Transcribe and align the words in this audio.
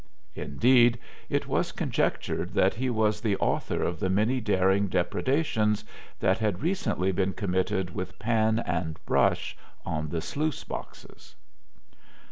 Indeed, 0.33 0.97
it 1.29 1.45
was 1.45 1.71
conjectured 1.71 2.55
that 2.55 2.73
he 2.73 2.89
was 2.89 3.21
the 3.21 3.37
author 3.37 3.83
of 3.83 3.99
the 3.99 4.09
many 4.09 4.41
daring 4.41 4.87
depredations 4.87 5.85
that 6.21 6.39
had 6.39 6.63
recently 6.63 7.11
been 7.11 7.33
committed 7.33 7.93
with 7.93 8.17
pan 8.17 8.57
and 8.65 8.97
brush 9.05 9.55
on 9.85 10.09
the 10.09 10.21
sluice 10.21 10.63
boxes. 10.63 11.35